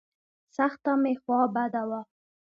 سخته 0.55 0.91
مې 1.01 1.13
خوا 1.21 1.41
بده 1.55 1.83
وه. 1.89 2.01